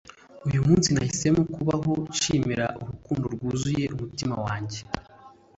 [0.47, 4.79] uyu munsi nahisemo kubaho nshimira urukundo rwuzuye umutima wanjye